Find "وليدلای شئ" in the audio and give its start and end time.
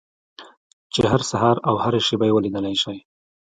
2.35-2.97